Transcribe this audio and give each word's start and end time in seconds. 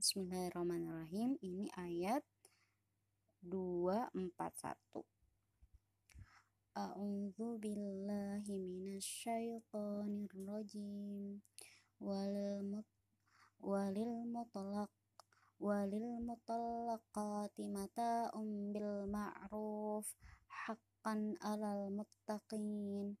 Bismillahirrahmanirrahim. 0.00 1.36
Ini 1.44 1.68
ayat 1.76 2.24
241. 3.44 5.04
A'udzu 6.72 7.60
billahi 7.60 8.56
minasyaitonir 8.64 10.32
rajim. 10.48 11.44
Walil 12.00 12.80
walil 13.60 14.24
mutlaq 14.24 14.88
walil 15.60 16.08
mutallaqati 16.24 17.68
mata'um 17.68 18.72
bil 18.72 19.04
ma'ruf 19.04 20.16
haqqan 20.48 21.36
'alal 21.44 21.92
muttaqin. 21.92 23.20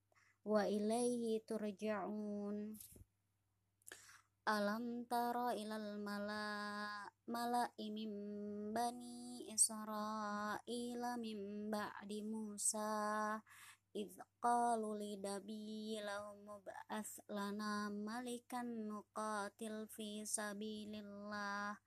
wa 0.41 0.65
ilaihi 0.65 1.41
turja'un. 1.45 2.73
Alam 4.41 5.05
tara 5.05 5.53
ilal 5.53 6.01
mala 6.01 6.49
mala'i 7.29 7.93
min 7.93 8.11
bani 8.73 9.45
Israila 9.53 11.13
min 11.21 11.69
ba'di 11.69 12.25
Musa. 12.25 13.37
Idh 13.91 14.17
qalu 14.41 14.97
lidabi 14.97 15.99
lahum 16.01 16.47
mub'ath 16.47 17.21
lana 17.29 17.91
malikan 17.93 18.87
nuqatil 18.89 19.85
fi 19.93 20.25
sabilillah. 20.25 21.77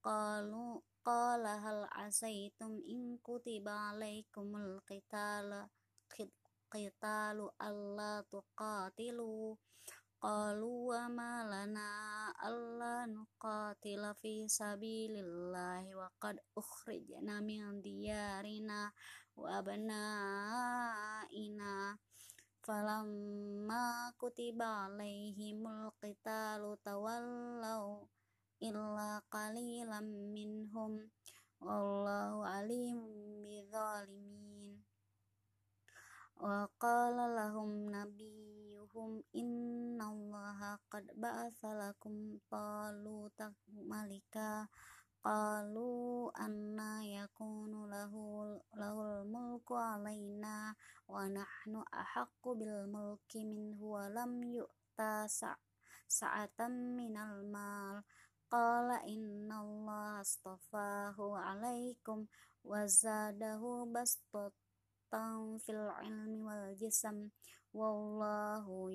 Qalu 0.00 0.80
qala 1.04 1.60
hal 1.60 1.84
asaitum 2.08 2.80
in 2.88 3.20
kutiba 3.20 3.92
alaikumul 3.92 4.80
qitala 4.88 5.68
qitalu 6.72 7.50
alla 7.58 8.22
tuqatilu. 8.32 9.56
Qalu 10.18 10.90
wa 10.90 11.06
ma 11.06 11.46
lana 11.46 11.88
alla 12.42 13.06
nuqatila 13.06 14.18
fi 14.18 14.50
sabilillahi 14.50 15.94
wa 15.94 16.10
qad 16.18 16.42
ukhrijna 16.58 17.38
min 17.38 17.78
diyarina 17.78 18.90
wa 19.38 19.62
abnaina. 19.62 19.94
Falamma 22.66 24.10
kutiba 24.20 24.90
alaihimul 24.90 25.94
qitalu 26.02 26.74
tawallaw 26.82 28.02
illa 28.58 29.22
qalilan 29.30 30.08
minhum. 30.34 30.92
Wallahu 31.62 32.42
alim 32.42 32.98
bidzalimin 33.42 34.47
Wa 36.38 36.70
qala 36.78 37.26
lahum 37.34 37.90
nabiyuhum 37.90 39.26
innallaha 39.34 40.78
qad 40.86 41.10
ba'atha 41.18 41.74
lakum 41.74 42.38
taluta 42.46 43.50
malika. 43.82 44.70
Qalu 45.18 46.30
anna 46.38 47.02
yakunu 47.02 47.90
lahu 47.90 48.54
lahul 48.70 49.26
mulku 49.26 49.74
alaina 49.74 50.78
wa 51.10 51.26
nahnu 51.26 51.82
ahaqqu 51.90 52.54
bil 52.54 52.86
mulki 52.86 53.42
minhu 53.42 53.98
wa 53.98 54.06
lam 54.06 54.38
yu'ta 54.38 55.26
sa'atan 56.06 56.94
minal 56.94 57.42
mal. 57.50 58.06
Qala 58.46 59.02
innallaha 59.10 60.22
astafahu 60.22 61.34
alaikum 61.34 62.30
wa 62.62 62.86
zadahu 62.86 63.90
bastat 65.08 65.64
fil 65.64 65.88
ilmi 66.04 66.44
wal 66.44 66.76
jism 66.76 67.32
wallahu 67.72 68.92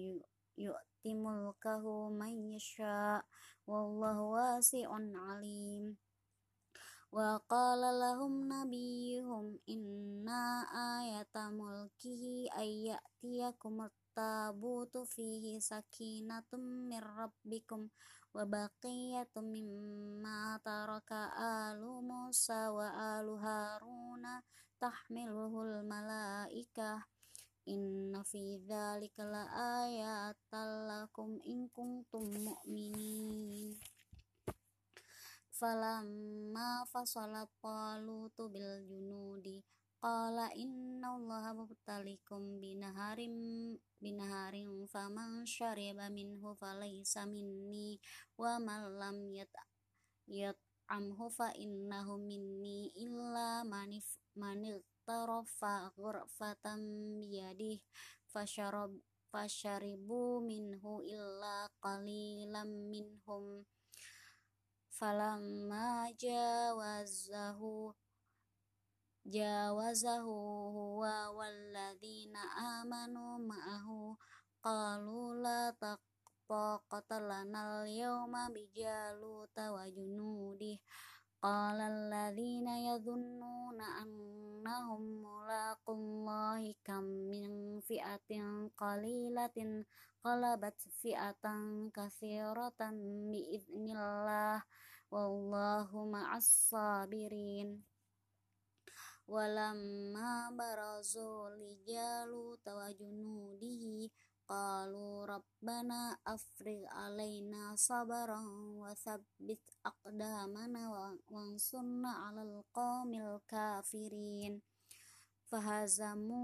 yu'ti 0.54 1.12
mulkahu 1.18 2.14
man 2.14 2.54
yasha 2.54 3.26
wallahu 3.66 4.38
wasi'un 4.38 5.10
alim. 5.10 5.98
Wa 7.14 7.38
qala 7.50 7.94
lahum 7.94 8.46
nabiyuhum 8.50 9.58
inna 9.66 10.66
ayata 10.74 11.50
mulkihi 11.54 12.50
ayyatiyakum 12.50 13.90
tabutu 14.14 15.06
fihi 15.10 15.62
sakinatum 15.62 16.90
mir 16.90 17.06
rabbikum 17.06 17.90
wa 18.34 18.46
baqiyatum 18.46 19.46
mimma 19.50 20.58
taraka 20.66 21.30
alu 21.38 22.02
Musa 22.02 22.74
wa 22.74 22.90
alu 23.18 23.38
Haruna 23.38 24.42
tahmiluhul 24.84 25.88
malaikah. 25.88 27.08
Inna 27.64 28.28
fi 28.28 28.60
dzalika 28.60 29.24
la 29.24 29.48
ayatan 29.80 30.84
lakum 30.84 31.40
in 31.48 31.72
kuntum 31.72 32.28
mu'minin. 32.28 33.80
Falamma 35.48 36.84
fasalat 36.92 37.48
Talutu 37.64 38.52
bil 38.52 38.84
junudi. 38.84 39.64
Qala 40.04 40.52
inna 40.52 41.16
allaha 41.16 41.56
mubtalikum 41.56 42.60
binaharim 42.60 43.80
binaharin 44.04 44.84
faman 44.92 45.48
syariba 45.48 46.12
minhu 46.12 46.60
falaysa 46.60 47.24
minni 47.24 48.04
wa 48.36 48.60
man 48.60 49.00
lam 49.00 49.32
yat 49.32 50.60
yat'amhu 50.94 51.26
fa 51.34 51.50
innahu 51.58 52.22
minni 52.22 52.94
illa 52.94 53.66
manif 53.66 54.06
manil 54.38 54.78
tarafa 55.10 55.90
ghurfatan 55.98 56.78
biyadih 57.18 57.82
fasyarab 58.30 58.94
fasyaribu 59.34 60.46
minhu 60.46 61.02
illa 61.02 61.66
qalilan 61.82 62.70
minhum. 62.94 63.66
Falamma 64.94 66.14
jawazahu 66.14 67.98
jawazahu 69.26 70.38
huwa 70.78 71.34
walladzina 71.34 72.42
amanu 72.78 73.42
ma'ahu 73.42 74.14
qalu 74.62 75.42
la 75.42 75.74
taqata 76.50 77.18
lana 77.20 77.84
al-yawma 77.84 78.52
bijaluta 78.56 79.74
wa 79.76 79.84
junudih 79.90 80.78
qala 81.44 81.92
alladzina 81.92 82.74
yadhunnuna 82.94 84.04
annahum 84.04 85.04
mulaqullahi 85.24 86.80
kam 86.88 87.06
min 87.32 87.80
fi'atin 87.84 88.72
qalilatin 88.80 89.84
qalabat 90.24 90.80
fi'atan 91.04 91.92
katsiratan 91.92 92.96
wallahu 95.14 96.10
ma'as 96.10 96.74
sabirin. 96.74 97.86
Walamma 99.30 100.52
barazu 100.52 101.54
lijalut 101.56 102.60
wa 102.66 102.90
junudihi 102.92 104.10
qalu 104.50 105.26
rabbana 105.26 106.20
afrigh 106.26 106.86
alaina 107.04 107.76
sabaran 107.76 108.78
wa 108.82 108.92
thabbit 108.94 109.64
aqdamana 109.90 110.82
wansurna 111.34 112.12
'alal 112.24 112.64
qawmil 112.76 113.40
kafirin. 113.48 114.62
Fahazamu 115.50 116.44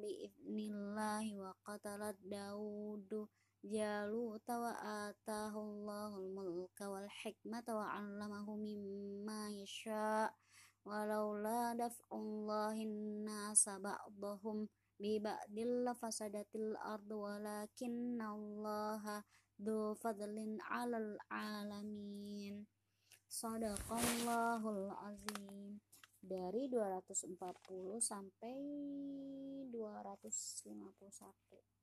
bi'idnillahi 0.00 1.40
wa 1.42 1.52
qatalat 1.66 2.18
daudu 2.22 3.28
Jaluta 3.64 4.60
wa 4.60 4.76
atahu 5.08 5.56
Allahul 5.56 6.28
mulka 6.36 6.84
wal 6.92 7.08
hikmata 7.08 7.72
wa 7.72 7.96
yasha' 9.56 10.28
walaula 10.84 11.72
daf'ullahin 11.74 13.24
nasa 13.24 13.80
ba'dahum 13.80 14.68
bi 15.00 15.16
ba'dil 15.16 15.88
fasadatil 15.96 16.76
ardu 16.76 17.24
walakinallaha 17.24 19.24
dzu 19.56 19.96
fadlin 19.98 20.60
'alal 20.68 21.16
'alamin. 21.32 22.68
Sadaqallahul 23.26 24.92
azim. 25.08 25.80
Dari 26.24 26.72
240 26.72 28.00
sampai 28.00 28.56
251 29.68 31.73